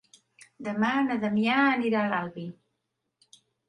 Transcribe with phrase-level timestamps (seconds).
[0.67, 2.51] Demà na Damià anirà a l'Albi.